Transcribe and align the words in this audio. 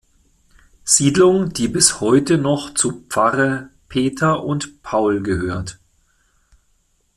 Siedlung, 0.83 1.53
die 1.53 1.67
bis 1.67 2.01
heute 2.01 2.39
noch 2.39 2.73
zu 2.73 3.03
Pfarre 3.07 3.69
Peter 3.87 4.43
und 4.43 4.81
Paul 4.81 5.21
gehört. 5.21 5.77